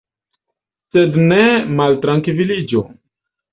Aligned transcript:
Sed 0.95 1.19
ne 1.33 1.45
maltrankviliĝu. 1.83 2.85